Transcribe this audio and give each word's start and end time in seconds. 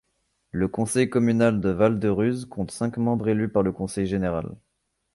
Le 0.49 0.67
Conseil 0.67 1.11
communal 1.11 1.61
de 1.61 1.69
Val-de-Ruz 1.69 2.47
compte 2.49 2.71
cinq 2.71 2.97
membres 2.97 3.27
élus 3.27 3.49
par 3.49 3.61
le 3.61 3.71
Conseil 3.71 4.07
général. 4.07 4.49